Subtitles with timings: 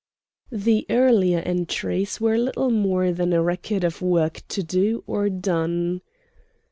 [0.51, 6.01] The earlier entries were little more than a record of work to do or done.